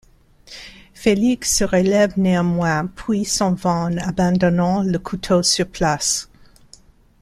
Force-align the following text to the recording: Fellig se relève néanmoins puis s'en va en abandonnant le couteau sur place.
Fellig 0.95 1.43
se 1.45 1.63
relève 1.63 2.17
néanmoins 2.17 2.87
puis 2.87 3.23
s'en 3.23 3.53
va 3.53 3.69
en 3.69 3.97
abandonnant 3.97 4.81
le 4.81 4.97
couteau 4.97 5.43
sur 5.43 5.67
place. 5.67 6.27